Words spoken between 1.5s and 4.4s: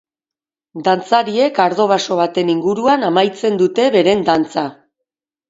ardo baso baten inguruan amaitzen duten beren